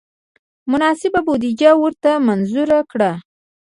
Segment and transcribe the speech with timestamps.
[0.71, 3.11] مناسبه بودجه ورته منظور کړه.